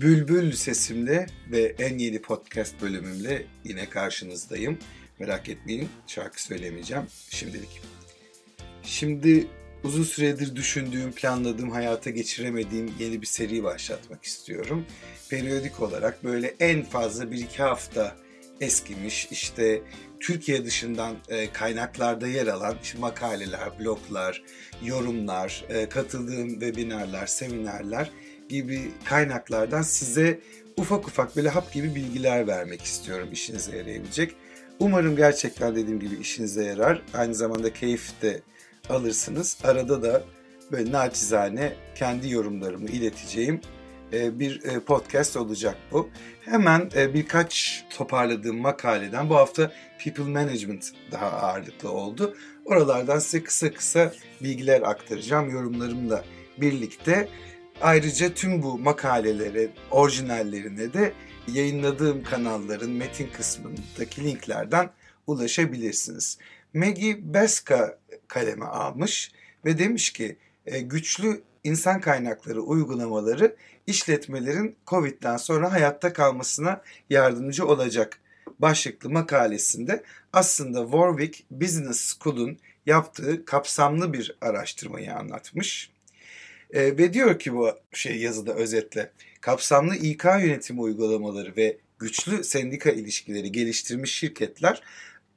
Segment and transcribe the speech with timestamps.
[0.00, 4.78] Bülbül sesimle ve en yeni podcast bölümümle yine karşınızdayım.
[5.18, 7.80] Merak etmeyin şarkı söylemeyeceğim şimdilik.
[8.82, 9.46] Şimdi
[9.84, 14.86] uzun süredir düşündüğüm, planladığım, hayata geçiremediğim yeni bir seri başlatmak istiyorum.
[15.30, 18.16] Periyodik olarak böyle en fazla bir iki hafta
[18.60, 19.82] eskimiş işte
[20.20, 24.42] Türkiye dışından e, kaynaklarda yer alan makaleler, bloglar,
[24.84, 28.10] yorumlar, e, katıldığım webinarlar, seminerler
[28.50, 30.40] gibi kaynaklardan size
[30.76, 34.34] ufak ufak böyle hap gibi bilgiler vermek istiyorum işinize yarayabilecek.
[34.78, 37.02] Umarım gerçekten dediğim gibi işinize yarar.
[37.14, 38.40] Aynı zamanda keyif de
[38.88, 39.58] alırsınız.
[39.64, 40.22] Arada da
[40.72, 43.60] böyle naçizane kendi yorumlarımı ileteceğim
[44.12, 46.08] e, bir e, podcast olacak bu.
[46.44, 49.72] Hemen e, birkaç toparladığım makaleden bu hafta
[50.04, 52.36] People Management daha ağırlıklı oldu.
[52.64, 54.12] Oralardan size kısa kısa
[54.42, 56.24] bilgiler aktaracağım yorumlarımla
[56.60, 57.28] birlikte.
[57.80, 61.12] Ayrıca tüm bu makalelere, orijinallerine de
[61.48, 64.90] yayınladığım kanalların metin kısmındaki linklerden
[65.26, 66.38] ulaşabilirsiniz.
[66.74, 69.32] Maggie Beska kaleme almış
[69.64, 70.36] ve demiş ki
[70.66, 78.20] e, güçlü insan kaynakları uygulamaları işletmelerin Covid'den sonra hayatta kalmasına yardımcı olacak
[78.58, 85.90] başlıklı makalesinde aslında Warwick Business School'un yaptığı kapsamlı bir araştırmayı anlatmış.
[86.72, 92.90] E, ve diyor ki bu şey yazıda özetle kapsamlı İK yönetimi uygulamaları ve güçlü sendika
[92.90, 94.82] ilişkileri geliştirmiş şirketler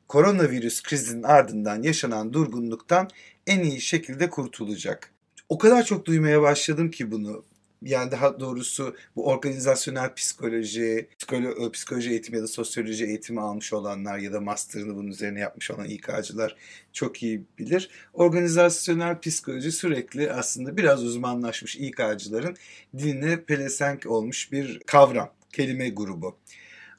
[0.08, 3.10] koronavirüs krizinin ardından yaşanan durgunluktan
[3.48, 5.14] en iyi şekilde kurtulacak.
[5.50, 7.46] O kadar çok duymaya başladım ki bunu
[7.84, 14.18] yani daha doğrusu bu organizasyonel psikoloji, psikolo, psikoloji eğitimi ya da sosyoloji eğitimi almış olanlar
[14.18, 16.56] ya da master'ını bunun üzerine yapmış olan İK'cılar
[16.94, 17.90] çok iyi bilir.
[18.14, 22.56] Organizasyonel psikoloji sürekli aslında biraz uzmanlaşmış İK'cıların
[22.98, 26.38] diline pelesenk olmuş bir kavram, kelime grubu.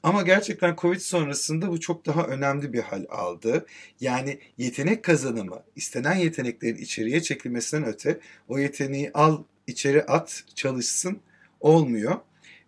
[0.05, 3.65] Ama gerçekten Covid sonrasında bu çok daha önemli bir hal aldı.
[3.99, 11.19] Yani yetenek kazanımı, istenen yeteneklerin içeriye çekilmesinden öte o yeteneği al içeri at çalışsın
[11.59, 12.15] olmuyor.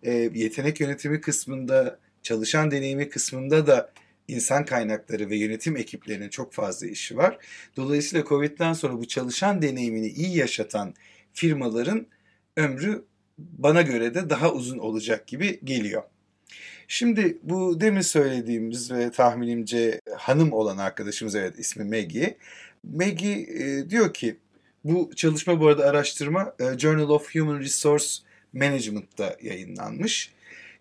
[0.02, 3.92] E, yetenek yönetimi kısmında, çalışan deneyimi kısmında da
[4.28, 7.38] insan kaynakları ve yönetim ekiplerinin çok fazla işi var.
[7.76, 10.94] Dolayısıyla Covid'den sonra bu çalışan deneyimini iyi yaşatan
[11.32, 12.06] firmaların
[12.56, 13.04] ömrü
[13.38, 16.02] bana göre de daha uzun olacak gibi geliyor.
[16.88, 22.36] Şimdi bu demin söylediğimiz ve tahminimce hanım olan arkadaşımız evet ismi Maggie.
[22.84, 24.36] Maggie e, diyor ki
[24.84, 28.06] bu çalışma bu arada araştırma e, Journal of Human Resource
[28.52, 30.32] Management'ta yayınlanmış.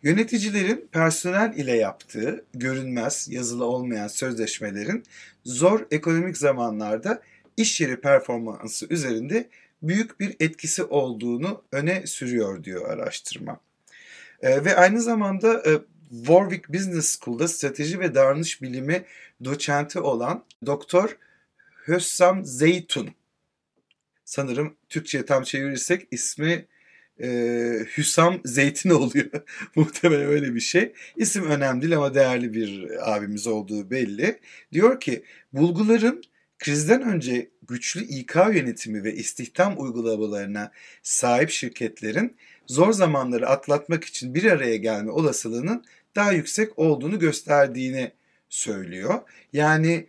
[0.04, 5.04] Yöneticilerin personel ile yaptığı görünmez, yazılı olmayan sözleşmelerin
[5.46, 7.22] zor ekonomik zamanlarda
[7.58, 9.50] iş yeri performansı üzerinde
[9.82, 13.60] büyük bir etkisi olduğunu öne sürüyor diyor araştırma.
[14.42, 15.72] E, ve aynı zamanda e,
[16.10, 19.04] Warwick Business School'da strateji ve davranış bilimi
[19.44, 21.18] doçenti olan Doktor
[21.86, 23.10] Hössam Zeytun
[24.28, 26.66] sanırım Türkçe'ye tam çevirirsek ismi
[27.22, 27.28] e,
[27.98, 29.30] Hüsam Zeytin oluyor.
[29.76, 30.94] Muhtemelen öyle bir şey.
[31.16, 34.40] İsim önemli değil ama değerli bir abimiz olduğu belli.
[34.72, 35.24] Diyor ki
[35.54, 36.24] bulguların
[36.60, 40.72] krizden önce güçlü İK yönetimi ve istihdam uygulamalarına
[41.04, 42.38] sahip şirketlerin
[42.68, 45.86] zor zamanları atlatmak için bir araya gelme olasılığının
[46.16, 48.12] daha yüksek olduğunu gösterdiğini
[48.50, 49.22] söylüyor.
[49.54, 50.08] Yani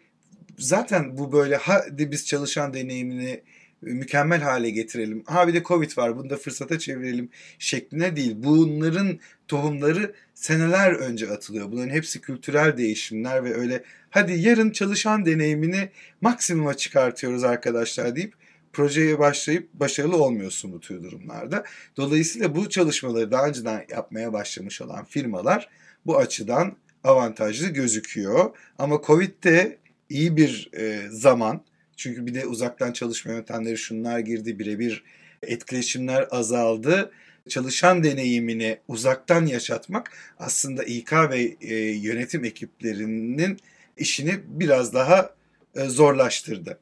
[0.59, 3.43] zaten bu böyle hadi biz çalışan deneyimini
[3.83, 5.23] mükemmel hale getirelim.
[5.27, 7.29] Ha bir de Covid var bunu da fırsata çevirelim
[7.59, 8.35] şekline değil.
[8.37, 9.19] Bunların
[9.49, 11.73] tohumları seneler önce atılıyor.
[11.73, 15.91] Bunların hepsi kültürel değişimler ve öyle hadi yarın çalışan deneyimini
[16.21, 18.35] maksimuma çıkartıyoruz arkadaşlar deyip
[18.73, 21.65] projeye başlayıp başarılı olmuyorsun bu tür durumlarda.
[21.97, 25.69] Dolayısıyla bu çalışmaları daha önceden yapmaya başlamış olan firmalar
[26.07, 28.57] bu açıdan avantajlı gözüküyor.
[28.79, 29.79] Ama Covid'de
[30.09, 31.63] iyi bir e, zaman
[31.99, 35.05] çünkü bir de uzaktan çalışma yöntemleri şunlar girdi, birebir
[35.43, 37.13] etkileşimler azaldı.
[37.49, 43.59] Çalışan deneyimini uzaktan yaşatmak aslında İK ve e, yönetim ekiplerinin
[43.97, 45.35] işini biraz daha
[45.75, 46.79] e, zorlaştırdı.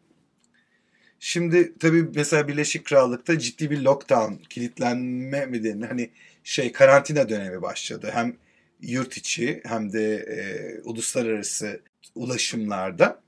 [1.20, 5.86] Şimdi tabii mesela Birleşik Krallık'ta ciddi bir lockdown, kilitlenme mi denir?
[5.86, 6.10] Hani
[6.44, 8.10] şey karantina dönemi başladı.
[8.12, 8.36] Hem
[8.80, 11.80] yurt içi hem de e, uluslararası
[12.14, 13.25] ulaşımlarda.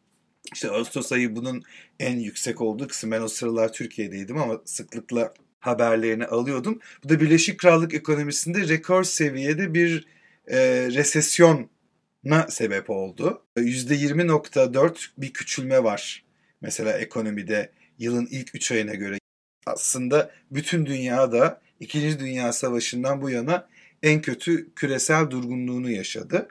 [0.54, 1.62] İşte Ağustos ayı bunun
[2.00, 3.10] en yüksek olduğu kısım.
[3.10, 6.80] Ben o sıralar Türkiye'deydim ama sıklıkla haberlerini alıyordum.
[7.04, 10.06] Bu da Birleşik Krallık ekonomisinde rekor seviyede bir
[10.46, 10.58] e,
[10.90, 13.42] resesyona sebep oldu.
[13.56, 16.24] %20.4 bir küçülme var
[16.60, 19.18] mesela ekonomide yılın ilk 3 ayına göre.
[19.66, 22.18] Aslında bütün dünyada 2.
[22.18, 23.68] Dünya Savaşı'ndan bu yana
[24.02, 26.48] en kötü küresel durgunluğunu yaşadı.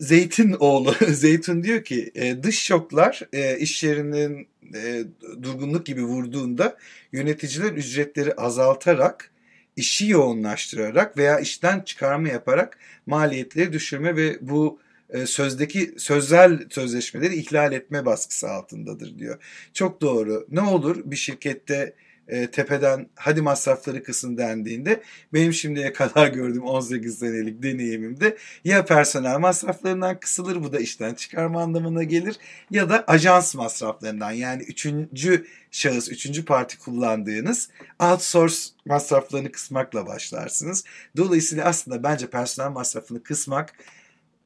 [0.00, 5.04] Zeytin oğlu Zeytin diyor ki e, dış şoklar e, iş yerinin e,
[5.42, 6.76] durgunluk gibi vurduğunda
[7.12, 9.30] yöneticiler ücretleri azaltarak
[9.76, 17.72] işi yoğunlaştırarak veya işten çıkarma yaparak maliyetleri düşürme ve bu e, sözdeki sözel sözleşmeleri ihlal
[17.72, 19.38] etme baskısı altındadır diyor.
[19.72, 20.46] Çok doğru.
[20.50, 21.94] Ne olur bir şirkette
[22.28, 25.02] e, tepeden hadi masrafları kısın dendiğinde
[25.32, 31.62] benim şimdiye kadar gördüğüm 18 senelik deneyimimde ya personel masraflarından kısılır bu da işten çıkarma
[31.62, 32.36] anlamına gelir
[32.70, 37.68] ya da ajans masraflarından yani üçüncü şahıs, üçüncü parti kullandığınız
[38.00, 38.56] outsource
[38.86, 40.84] masraflarını kısmakla başlarsınız.
[41.16, 43.72] Dolayısıyla aslında bence personel masrafını kısmak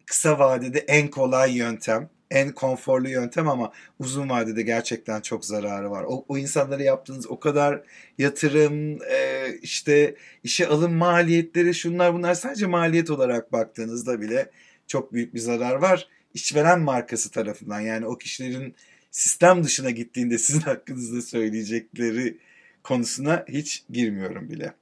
[0.07, 6.05] kısa vadede en kolay yöntem en konforlu yöntem ama uzun vadede gerçekten çok zararı var.
[6.09, 7.83] O, o insanlara yaptığınız o kadar
[8.19, 14.51] yatırım, e, işte işe alım maliyetleri, şunlar bunlar sadece maliyet olarak baktığınızda bile
[14.87, 16.09] çok büyük bir zarar var.
[16.35, 18.75] İşveren markası tarafından yani o kişilerin
[19.11, 22.39] sistem dışına gittiğinde sizin hakkınızda söyleyecekleri
[22.83, 24.75] konusuna hiç girmiyorum bile.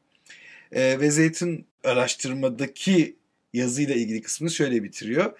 [0.73, 3.17] E, ve Zeytin araştırmadaki
[3.53, 5.33] yazıyla ilgili kısmını şöyle bitiriyor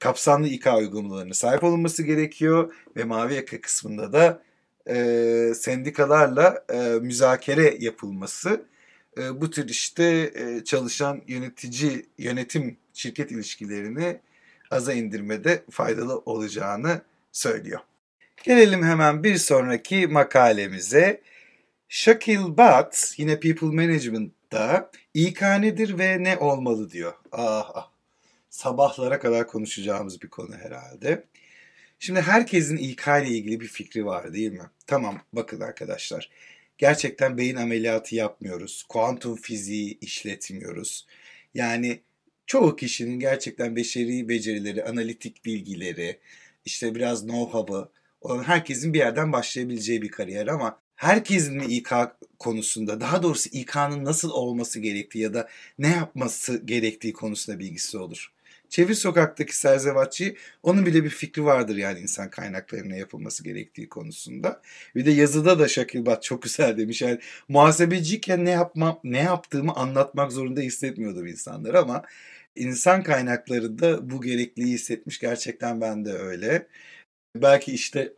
[0.00, 4.42] kapsamlı İK uygulamalarına sahip olunması gerekiyor ve mavi yaka kısmında da
[4.90, 8.64] e, sendikalarla e, müzakere yapılması
[9.18, 14.20] e, bu tür işte e, çalışan yönetici yönetim şirket ilişkilerini
[14.70, 17.02] aza indirmede faydalı olacağını
[17.32, 17.80] söylüyor.
[18.44, 21.20] Gelelim hemen bir sonraki makalemize.
[21.88, 27.12] Shakil Bat yine People Management'da İK nedir ve ne olmalı diyor.
[27.32, 27.97] Ah ah
[28.50, 31.24] sabahlara kadar konuşacağımız bir konu herhalde.
[31.98, 34.70] Şimdi herkesin İK ile ilgili bir fikri var değil mi?
[34.86, 36.30] Tamam bakın arkadaşlar.
[36.78, 38.84] Gerçekten beyin ameliyatı yapmıyoruz.
[38.88, 41.06] Kuantum fiziği işletmiyoruz.
[41.54, 42.00] Yani
[42.46, 46.18] çoğu kişinin gerçekten beşeri becerileri, analitik bilgileri,
[46.64, 47.88] işte biraz know-how'ı
[48.20, 51.92] olan herkesin bir yerden başlayabileceği bir kariyer ama herkesin İK
[52.38, 55.48] konusunda daha doğrusu İK'nın nasıl olması gerektiği ya da
[55.78, 58.32] ne yapması gerektiği konusunda bilgisi olur.
[58.68, 64.62] Çevir sokaktaki serzevatçı onun bile bir fikri vardır yani insan kaynaklarına yapılması gerektiği konusunda.
[64.94, 67.02] Bir de yazıda da Şakilbat çok güzel demiş.
[67.02, 67.18] Yani
[67.48, 72.02] muhasebeciyken ne yapmam, ne yaptığımı anlatmak zorunda hissetmiyordum insanlar ama
[72.56, 75.18] insan kaynaklarında bu gerekliliği hissetmiş.
[75.18, 76.66] Gerçekten ben de öyle.
[77.36, 78.12] Belki işte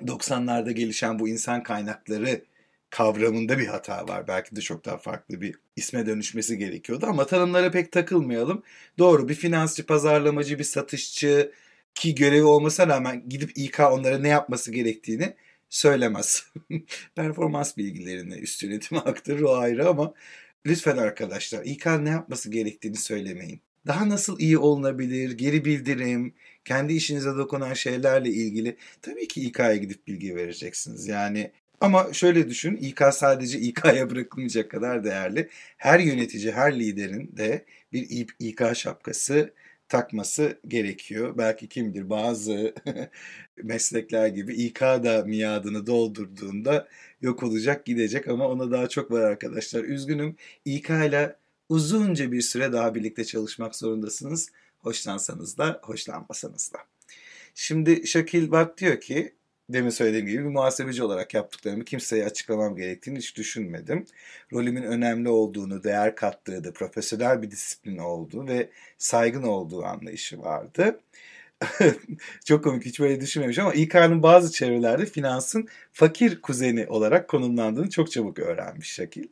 [0.00, 2.42] 90'larda gelişen bu insan kaynakları
[2.96, 4.28] kavramında bir hata var.
[4.28, 8.62] Belki de çok daha farklı bir isme dönüşmesi gerekiyordu ama tanımlara pek takılmayalım.
[8.98, 11.52] Doğru bir finansçı, pazarlamacı, bir satışçı
[11.94, 15.34] ki görevi olmasına rağmen gidip İK onlara ne yapması gerektiğini
[15.70, 16.46] söylemez.
[17.14, 20.14] Performans bilgilerini üst yönetime aktarır o ayrı ama
[20.66, 23.60] lütfen arkadaşlar İK ne yapması gerektiğini söylemeyin.
[23.86, 26.34] Daha nasıl iyi olunabilir, geri bildirim,
[26.64, 31.06] kendi işinize dokunan şeylerle ilgili tabii ki İK'ya gidip bilgi vereceksiniz.
[31.08, 35.48] Yani ama şöyle düşün, İK sadece İK'ya bırakılmayacak kadar değerli.
[35.76, 39.52] Her yönetici, her liderin de bir İK şapkası
[39.88, 41.38] takması gerekiyor.
[41.38, 42.74] Belki kimdir bazı
[43.62, 46.88] meslekler gibi İK da miadını doldurduğunda
[47.20, 49.84] yok olacak gidecek ama ona daha çok var arkadaşlar.
[49.84, 51.36] Üzgünüm İK ile
[51.68, 54.50] uzunca bir süre daha birlikte çalışmak zorundasınız.
[54.78, 56.78] Hoşlansanız da hoşlanmasanız da.
[57.54, 59.34] Şimdi Şakil Bak diyor ki
[59.68, 64.06] demin söylediğim gibi bir muhasebeci olarak yaptıklarımı kimseye açıklamam gerektiğini hiç düşünmedim.
[64.52, 71.00] Rolümün önemli olduğunu, değer kattığı da profesyonel bir disiplin olduğu ve saygın olduğu anlayışı vardı.
[72.44, 78.10] Çok komik hiç böyle düşünmemiş ama İK'nın bazı çevrelerde finansın fakir kuzeni olarak konumlandığını çok
[78.10, 79.28] çabuk öğrenmiş Şakil.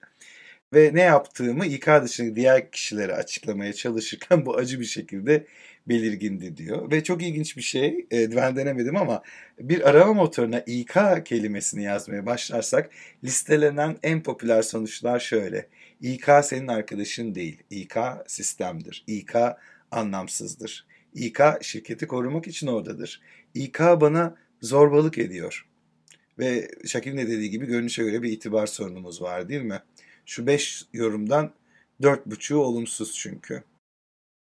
[0.75, 5.47] Ve ne yaptığımı İK dışındaki diğer kişilere açıklamaya çalışırken bu acı bir şekilde
[5.87, 6.91] belirgindi diyor.
[6.91, 9.23] Ve çok ilginç bir şey, e, ben denemedim ama
[9.59, 10.95] bir arama motoruna İK
[11.25, 12.91] kelimesini yazmaya başlarsak
[13.25, 15.69] listelenen en popüler sonuçlar şöyle.
[16.01, 17.63] İK senin arkadaşın değil.
[17.71, 19.05] İK sistemdir.
[19.07, 19.35] İK
[19.91, 20.87] anlamsızdır.
[21.15, 23.21] İK şirketi korumak için oradadır.
[23.55, 25.67] İK bana zorbalık ediyor.
[26.39, 29.83] Ve Şakir'in de dediği gibi görünüşe göre bir itibar sorunumuz var değil mi?
[30.27, 31.53] Şu beş yorumdan
[32.03, 33.63] dört buçuğu olumsuz çünkü.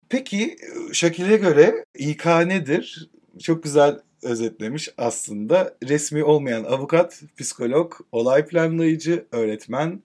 [0.10, 0.58] Peki
[0.94, 3.10] Şakil'e göre İK nedir?
[3.40, 5.78] Çok güzel özetlemiş aslında.
[5.84, 10.04] Resmi olmayan avukat, psikolog, olay planlayıcı, öğretmen,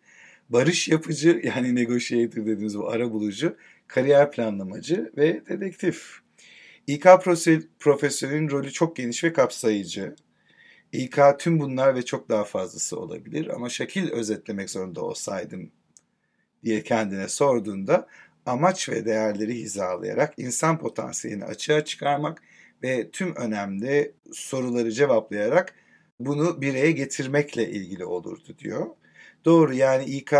[0.48, 3.56] barış yapıcı yani negotiator dediğimiz bu ara bulucu,
[3.86, 6.20] kariyer planlamacı ve dedektif.
[6.86, 7.06] İK
[7.78, 10.14] profesyonelin rolü çok geniş ve kapsayıcı.
[10.92, 15.70] İK tüm bunlar ve çok daha fazlası olabilir ama şekil özetlemek zorunda olsaydım
[16.64, 18.06] diye kendine sorduğunda
[18.46, 22.42] amaç ve değerleri hizalayarak insan potansiyelini açığa çıkarmak
[22.82, 25.74] ve tüm önemli soruları cevaplayarak
[26.20, 28.86] bunu bireye getirmekle ilgili olurdu diyor.
[29.44, 30.32] Doğru yani İK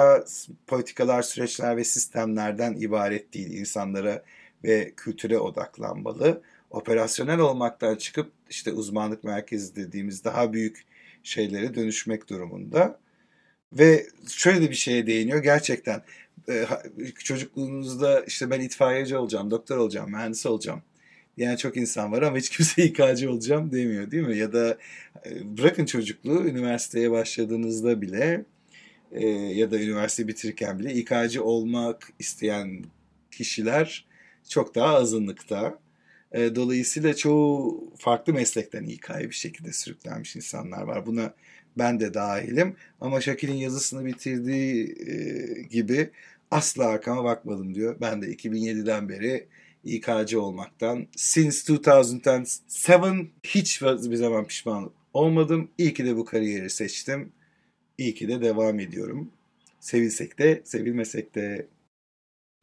[0.67, 3.51] politikalar, süreçler ve sistemlerden ibaret değil.
[3.51, 4.25] insanlara
[4.65, 6.43] ve kültüre odaklanmalı.
[6.71, 10.87] Operasyonel olmaktan çıkıp işte uzmanlık merkezi dediğimiz daha büyük
[11.23, 13.01] şeylere dönüşmek durumunda.
[13.73, 16.03] Ve şöyle bir şeye değiniyor gerçekten
[16.49, 16.67] e,
[17.25, 20.83] çocukluğunuzda işte ben itfaiyeci olacağım, doktor olacağım, mühendis olacağım
[21.37, 24.37] yani çok insan var ama hiç kimse İK'cı olacağım demiyor değil mi?
[24.37, 24.79] Ya da
[25.27, 28.45] e, bırakın çocukluğu üniversiteye başladığınızda bile
[29.13, 32.85] e, ya da üniversite bitirirken bile İK'cı olmak isteyen
[33.31, 34.07] kişiler
[34.49, 35.79] çok daha azınlıkta.
[36.33, 41.07] E, dolayısıyla çoğu farklı meslekten İK'ya bir şekilde sürüklenmiş insanlar var.
[41.07, 41.35] Buna
[41.79, 42.77] ben de dahilim.
[43.01, 44.95] Ama Şakir'in yazısını bitirdiği
[45.71, 46.11] gibi
[46.51, 47.97] asla arkama bakmadım diyor.
[48.01, 49.47] Ben de 2007'den beri
[49.85, 55.71] İK'cı olmaktan since 2007 hiç bir zaman pişman olmadım.
[55.79, 57.33] İyi ki de bu kariyeri seçtim.
[57.99, 59.31] İyi ki de devam ediyorum.
[59.81, 61.67] Sevilsek de sevilmesek de.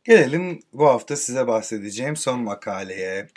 [0.04, 3.28] Gelelim bu hafta size bahsedeceğim son makaleye.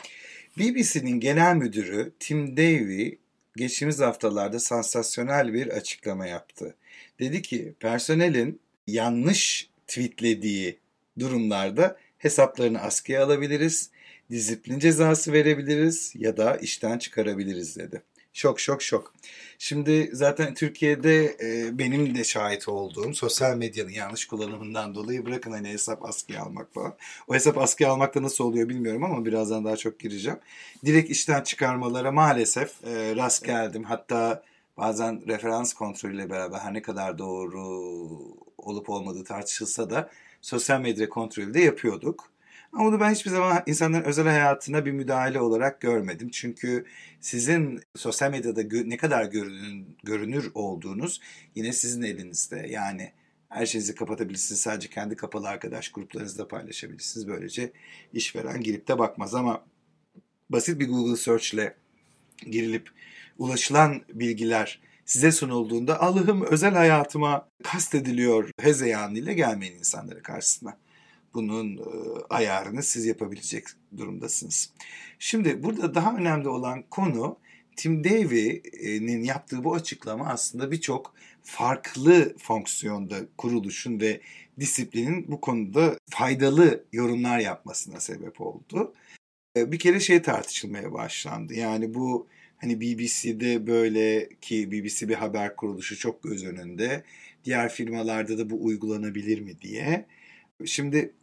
[0.58, 3.18] BBC'nin genel müdürü Tim Davie
[3.56, 6.75] geçtiğimiz haftalarda sansasyonel bir açıklama yaptı.
[7.18, 10.78] Dedi ki personelin yanlış tweetlediği
[11.18, 13.90] durumlarda hesaplarını askıya alabiliriz,
[14.30, 18.02] disiplin cezası verebiliriz ya da işten çıkarabiliriz dedi.
[18.37, 19.12] Şok şok şok.
[19.59, 25.69] Şimdi zaten Türkiye'de e, benim de şahit olduğum sosyal medyanın yanlış kullanımından dolayı bırakın hani
[25.69, 26.95] hesap askıya almak falan.
[27.28, 30.38] O hesap askıya almakta nasıl oluyor bilmiyorum ama birazdan daha çok gireceğim.
[30.85, 33.85] Direkt işten çıkarmalara maalesef e, rast geldim.
[33.85, 34.43] Hatta
[34.76, 37.61] bazen referans kontrolüyle beraber her ne kadar doğru
[38.59, 40.11] olup olmadığı tartışılsa da
[40.43, 42.36] sosyal medya kontrolü de yapıyorduk.
[42.76, 46.30] Ama bunu ben hiçbir zaman insanların özel hayatına bir müdahale olarak görmedim.
[46.30, 46.85] Çünkü
[47.21, 51.21] sizin sosyal medyada ne kadar görünür, görünür olduğunuz
[51.54, 52.66] yine sizin elinizde.
[52.71, 53.12] Yani
[53.49, 54.61] her şeyinizi kapatabilirsiniz.
[54.61, 57.28] Sadece kendi kapalı arkadaş gruplarınızda paylaşabilirsiniz.
[57.28, 57.73] Böylece
[58.12, 59.64] işveren girip de bakmaz ama
[60.50, 61.75] basit bir Google Search ile
[62.50, 62.90] girilip
[63.38, 70.86] ulaşılan bilgiler size sunulduğunda Allah'ım özel hayatıma kastediliyor hezeyanıyla gelmeyin insanlara karşısına.
[71.37, 71.83] Bunun e,
[72.31, 73.64] ayarını siz yapabilecek
[73.97, 74.71] durumdasınız.
[75.19, 77.38] Şimdi burada daha önemli olan konu
[77.76, 84.21] Tim Davie'nin yaptığı bu açıklama aslında birçok farklı fonksiyonda kuruluşun ve
[84.61, 88.95] disiplinin bu konuda faydalı yorumlar yapmasına sebep oldu.
[89.57, 91.55] E, bir kere şey tartışılmaya başlandı.
[91.55, 92.26] Yani bu
[92.57, 97.05] Hani BBC'de böyle ki BBC bir haber kuruluşu çok göz önünde.
[97.45, 100.07] Diğer firmalarda da bu uygulanabilir mi diye.
[100.64, 101.14] Şimdi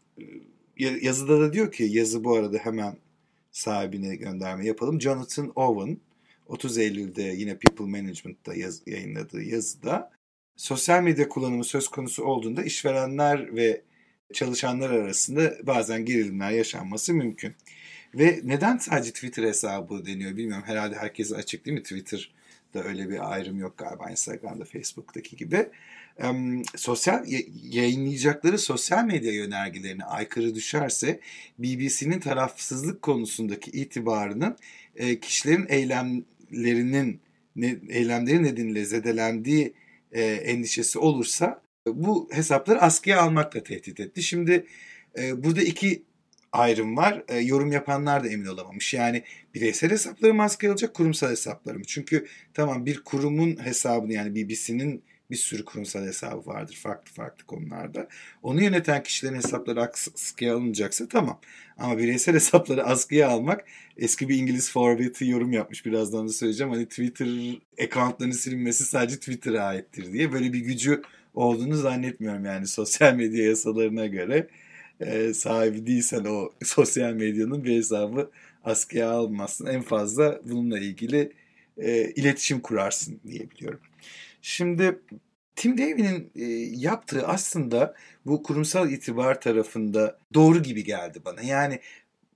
[0.77, 2.97] yazıda da diyor ki yazı bu arada hemen
[3.51, 5.01] sahibine gönderme yapalım.
[5.01, 5.97] Jonathan Owen
[6.47, 10.11] 30 Eylül'de yine People Management'ta yaz, yayınladığı yazıda
[10.55, 13.81] sosyal medya kullanımı söz konusu olduğunda işverenler ve
[14.33, 17.55] çalışanlar arasında bazen gerilimler yaşanması mümkün.
[18.15, 20.63] Ve neden sadece Twitter hesabı deniyor bilmiyorum.
[20.67, 21.83] Herhalde herkese açık değil mi?
[21.83, 25.69] Twitter'da öyle bir ayrım yok galiba Instagram'da, Facebook'taki gibi.
[26.75, 27.25] Sosyal
[27.63, 31.19] yayınlayacakları sosyal medya yönergelerine aykırı düşerse
[31.59, 34.57] BBC'nin tarafsızlık konusundaki itibarının
[34.95, 37.21] e, kişilerin eylemlerinin
[37.89, 39.73] eylemleri nedeniyle zedelendiği
[40.11, 44.23] e, endişesi olursa bu hesapları askıya almakla tehdit etti.
[44.23, 44.65] Şimdi
[45.17, 46.03] e, burada iki
[46.51, 47.23] ayrım var.
[47.41, 48.93] Yorum yapanlar da emin olamamış.
[48.93, 51.85] Yani bireysel hesapları maske alacak, kurumsal hesapları mı?
[51.87, 58.07] Çünkü tamam bir kurumun hesabını yani BBC'nin bir sürü kurumsal hesabı vardır farklı farklı konularda.
[58.43, 61.39] Onu yöneten kişilerin hesapları askıya alınacaksa tamam.
[61.77, 63.65] Ama bireysel hesapları askıya almak
[63.97, 66.73] eski bir İngiliz forveti yorum yapmış birazdan da söyleyeceğim.
[66.73, 67.27] Hani Twitter
[67.83, 71.01] accountlarının silinmesi sadece Twitter'a aittir diye böyle bir gücü
[71.33, 74.47] olduğunu zannetmiyorum yani sosyal medya yasalarına göre
[74.99, 78.31] e, sahibi değilsen o sosyal medyanın bir hesabı
[78.63, 79.65] askıya almazsın.
[79.65, 81.31] En fazla bununla ilgili
[81.77, 83.79] e, iletişim kurarsın diyebiliyorum.
[84.45, 84.99] Şimdi
[85.55, 86.43] Tim Davie'nin e,
[86.79, 87.95] yaptığı aslında
[88.25, 91.41] bu kurumsal itibar tarafında doğru gibi geldi bana.
[91.41, 91.79] Yani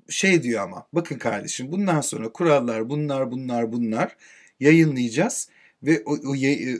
[0.09, 4.17] şey diyor ama bakın kardeşim bundan sonra kurallar bunlar bunlar bunlar
[4.59, 5.49] yayınlayacağız
[5.83, 6.33] ve o, o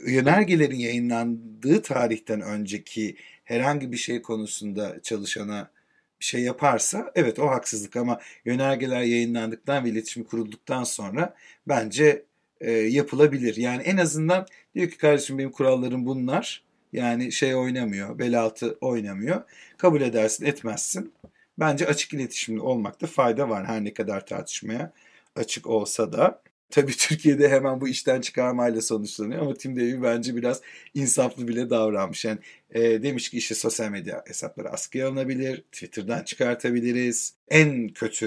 [0.06, 5.70] yönergelerin yayınlandığı tarihten önceki herhangi bir şey konusunda çalışana
[6.20, 11.34] bir şey yaparsa evet o haksızlık ama yönergeler yayınlandıktan ve iletişim kurulduktan sonra
[11.66, 12.27] bence
[12.60, 13.56] e, yapılabilir.
[13.56, 16.62] Yani en azından diyor ki kardeşim benim kurallarım bunlar.
[16.92, 19.42] Yani şey oynamıyor, bel altı oynamıyor.
[19.76, 21.12] Kabul edersin, etmezsin.
[21.58, 24.92] bence açık iletişimli olmakta fayda var her ne kadar tartışmaya
[25.36, 26.42] açık olsa da.
[26.70, 30.60] Tabii Türkiye'de hemen bu işten çıkarmayla sonuçlanıyor ama Tim Davie bence biraz
[30.94, 32.24] insaflı bile davranmış.
[32.24, 32.38] Yani
[32.70, 37.34] e, demiş ki işte sosyal medya hesapları askıya alınabilir, Twitter'dan çıkartabiliriz.
[37.48, 38.26] En kötü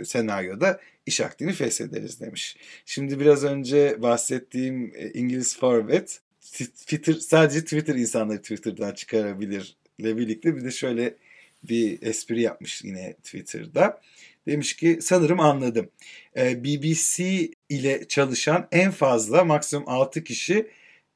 [0.00, 2.56] e, senaryoda iş akdini feshederiz demiş.
[2.84, 6.20] Şimdi biraz önce bahsettiğim e, İngiliz forvet
[6.52, 11.14] Twitter sadece Twitter insanları Twitter'dan çıkarabilirle birlikte bir de şöyle
[11.62, 14.00] bir espri yapmış yine Twitter'da.
[14.46, 15.90] Demiş ki sanırım anladım.
[16.36, 17.24] Ee, BBC
[17.68, 20.66] ile çalışan en fazla maksimum 6 kişi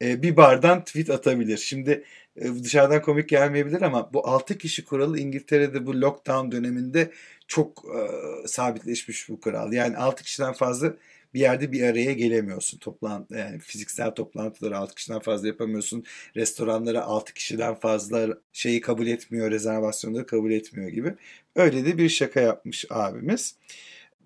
[0.03, 1.59] e, bir bardan tweet atabilir.
[1.59, 2.05] Şimdi e,
[2.41, 7.11] dışarıdan komik gelmeyebilir ama bu 6 kişi kuralı İngiltere'de bu lockdown döneminde
[7.47, 8.01] çok e,
[8.49, 9.73] sabitleşmiş bu kural.
[9.73, 10.95] Yani 6 kişiden fazla
[11.35, 12.79] bir yerde bir araya gelemiyorsun.
[12.79, 16.05] Toplan yani fiziksel toplantıları 6 kişiden fazla yapamıyorsun.
[16.37, 21.15] Restoranlara 6 kişiden fazla şeyi kabul etmiyor, rezervasyonları kabul etmiyor gibi.
[21.57, 23.55] Öyle de bir şaka yapmış abimiz.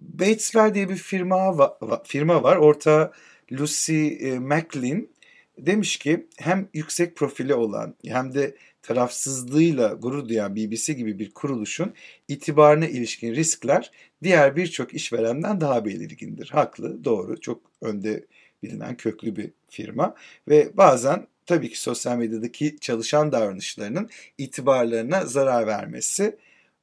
[0.00, 2.56] Bateswell diye bir firma va- firma var.
[2.56, 3.12] Orta
[3.52, 5.08] Lucy e, McLean
[5.58, 11.94] demiş ki hem yüksek profili olan hem de tarafsızlığıyla gurur duyan BBC gibi bir kuruluşun
[12.28, 13.90] itibarına ilişkin riskler
[14.22, 16.50] diğer birçok işverenden daha belirgindir.
[16.50, 18.26] Haklı, doğru, çok önde
[18.62, 20.14] bilinen köklü bir firma
[20.48, 26.36] ve bazen tabii ki sosyal medyadaki çalışan davranışlarının itibarlarına zarar vermesi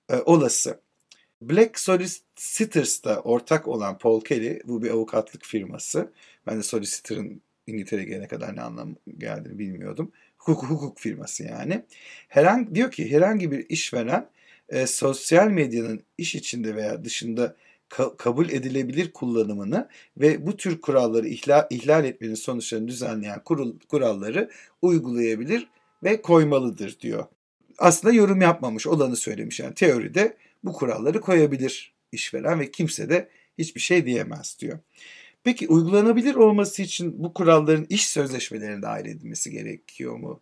[0.10, 0.80] e, olası.
[1.42, 6.12] Black Solicitors'ta ortak olan Paul Kelly, bu bir avukatlık firması.
[6.48, 10.12] Ben de Solicitor'ın İngiltere'ye gelene kadar ne anlam geldiğini bilmiyordum.
[10.38, 11.86] Hukuk, hukuk firması yani.
[12.28, 14.30] Herhangi, diyor ki herhangi bir işveren
[14.70, 17.56] e, sosyal medyanın iş içinde veya dışında
[17.90, 19.88] ka- kabul edilebilir kullanımını
[20.18, 24.50] ve bu tür kuralları ihlal, ihlal etmenin sonuçlarını düzenleyen kurul, kuralları
[24.82, 25.68] uygulayabilir
[26.04, 27.26] ve koymalıdır diyor.
[27.78, 29.60] Aslında yorum yapmamış olanı söylemiş.
[29.60, 34.80] Yani teoride bu kuralları koyabilir işveren ve kimse de hiçbir şey diyemez diyor.
[35.44, 40.42] Peki uygulanabilir olması için bu kuralların iş sözleşmelerine dahil edilmesi gerekiyor mu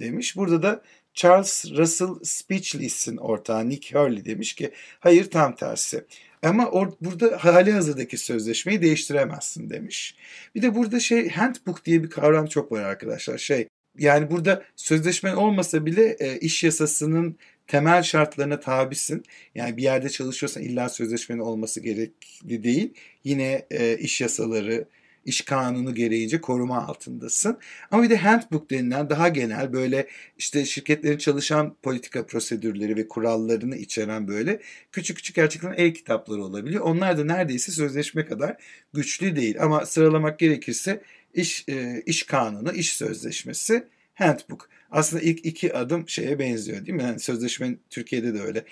[0.00, 0.36] demiş.
[0.36, 0.82] Burada da
[1.14, 6.04] Charles Russell Speechless'in ortağı Nick Hurley demiş ki hayır tam tersi.
[6.42, 10.16] Ama or, burada hali hazırdaki sözleşmeyi değiştiremezsin demiş.
[10.54, 13.38] Bir de burada şey handbook diye bir kavram çok var arkadaşlar.
[13.38, 17.36] Şey yani burada sözleşmen olmasa bile e, iş yasasının
[17.68, 19.22] temel şartlarına tabisin.
[19.54, 22.94] Yani bir yerde çalışıyorsan illa sözleşmenin olması gerekli değil.
[23.24, 24.84] Yine e, iş yasaları,
[25.24, 27.58] iş kanunu gereğince koruma altındasın.
[27.90, 33.76] Ama bir de handbook denilen daha genel böyle işte şirketlerin çalışan politika prosedürleri ve kurallarını
[33.76, 34.60] içeren böyle
[34.92, 36.84] küçük küçük gerçekten el kitapları olabiliyor.
[36.84, 38.56] Onlar da neredeyse sözleşme kadar
[38.94, 39.62] güçlü değil.
[39.62, 41.02] Ama sıralamak gerekirse
[41.34, 44.68] iş, e, iş kanunu, iş sözleşmesi, handbook.
[44.90, 47.02] Aslında ilk iki adım şeye benziyor değil mi?
[47.02, 48.64] Yani sözleşme Türkiye'de de öyle.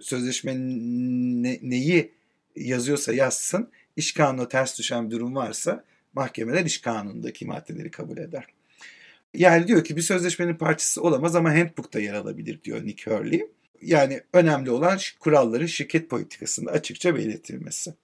[0.00, 2.10] Sözleşme ne, neyi
[2.56, 3.70] yazıyorsa yazsın.
[3.96, 5.84] İş kanunu ters düşen bir durum varsa
[6.14, 8.46] mahkemeler iş kanunundaki maddeleri kabul eder.
[9.34, 13.46] Yani diyor ki bir sözleşmenin parçası olamaz ama handbook'ta yer alabilir diyor Nick Hurley.
[13.82, 17.94] Yani önemli olan kuralların şirket politikasında açıkça belirtilmesi.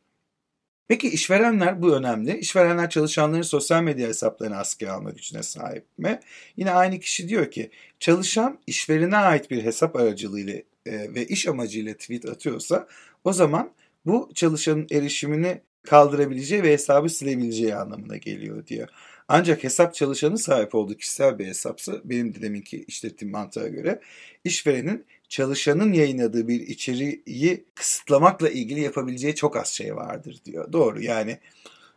[0.90, 2.38] Peki işverenler bu önemli.
[2.38, 6.20] İşverenler çalışanların sosyal medya hesaplarını askıya alma gücüne sahip mi?
[6.56, 10.54] Yine aynı kişi diyor ki çalışan işverene ait bir hesap aracılığıyla
[10.86, 12.86] e, ve iş amacıyla tweet atıyorsa
[13.24, 13.72] o zaman
[14.06, 18.88] bu çalışanın erişimini kaldırabileceği ve hesabı silebileceği anlamına geliyor diyor.
[19.28, 24.00] Ancak hesap çalışanın sahip olduğu kişisel bir hesapsa benim de deminki işlettiğim mantığa göre
[24.44, 30.72] işverenin çalışanın yayınladığı bir içeriği kısıtlamakla ilgili yapabileceği çok az şey vardır diyor.
[30.72, 31.38] Doğru yani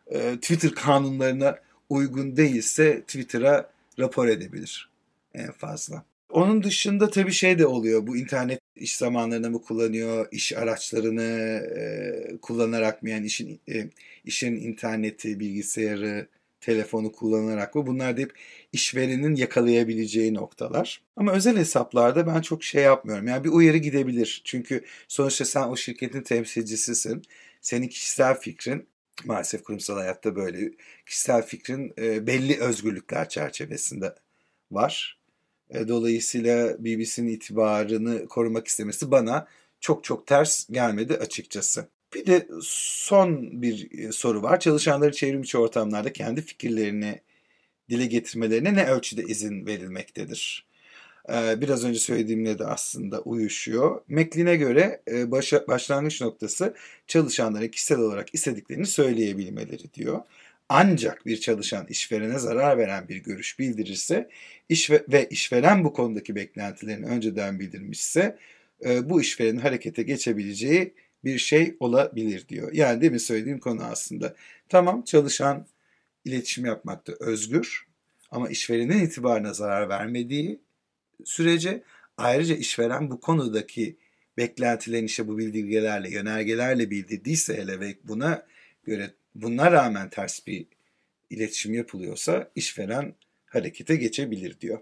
[0.07, 3.69] e, Twitter kanunlarına uygun değilse Twitter'a
[3.99, 4.89] rapor edebilir
[5.33, 6.03] en fazla.
[6.29, 8.07] Onun dışında tabii şey de oluyor.
[8.07, 11.23] Bu internet iş zamanlarını mı kullanıyor, iş araçlarını
[11.77, 13.87] e, kullanarak mı yani işin e,
[14.25, 16.27] işin interneti, bilgisayarı,
[16.61, 17.87] telefonu kullanarak mı?
[17.87, 18.33] Bunlar da hep
[18.73, 21.01] işverenin yakalayabileceği noktalar.
[21.15, 23.27] Ama özel hesaplarda ben çok şey yapmıyorum.
[23.27, 24.41] Yani bir uyarı gidebilir.
[24.45, 27.23] Çünkü sonuçta sen o şirketin temsilcisisin.
[27.61, 28.87] Senin kişisel fikrin
[29.25, 30.71] maalesef kurumsal hayatta böyle
[31.05, 34.15] kişisel fikrin e, belli özgürlükler çerçevesinde
[34.71, 35.19] var.
[35.69, 39.47] E, dolayısıyla BBC'nin itibarını korumak istemesi bana
[39.79, 41.87] çok çok ters gelmedi açıkçası.
[42.15, 44.59] Bir de son bir e, soru var.
[44.59, 47.21] Çalışanların çevrim içi ortamlarda kendi fikirlerini
[47.89, 50.67] dile getirmelerine ne ölçüde izin verilmektedir?
[51.29, 54.01] E, biraz önce söylediğimle de aslında uyuşuyor.
[54.07, 56.75] Meklin'e göre başa, başlangıç noktası
[57.07, 60.21] çalışanların kişisel olarak istediklerini söyleyebilmeleri diyor.
[60.69, 64.29] Ancak bir çalışan işverene zarar veren bir görüş bildirirse
[64.69, 68.37] iş ve, ve işveren bu konudaki beklentilerini önceden bildirmişse
[68.85, 70.93] e, bu işverenin harekete geçebileceği
[71.25, 72.73] bir şey olabilir diyor.
[72.73, 74.35] Yani demin söylediğim konu aslında.
[74.69, 75.67] Tamam çalışan
[76.25, 77.87] iletişim yapmakta özgür
[78.31, 80.59] ama işverenin itibarına zarar vermediği
[81.23, 81.83] sürece
[82.17, 83.97] ayrıca işveren bu konudaki
[84.37, 88.45] beklentilerini işte bu bildirgelerle, yönergelerle bildirdiyse hele ve buna
[88.83, 90.65] göre buna rağmen ters bir
[91.29, 93.13] iletişim yapılıyorsa işveren
[93.45, 94.79] harekete geçebilir diyor.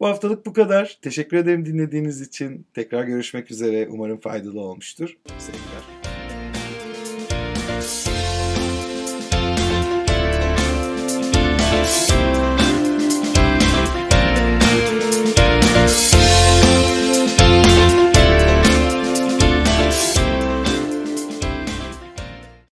[0.00, 0.98] Bu haftalık bu kadar.
[1.02, 2.66] Teşekkür ederim dinlediğiniz için.
[2.74, 3.88] Tekrar görüşmek üzere.
[3.88, 5.18] Umarım faydalı olmuştur.
[5.38, 6.01] Sevgiler.